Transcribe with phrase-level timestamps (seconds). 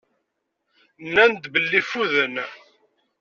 [1.05, 2.35] Nnan-d belli ffuden.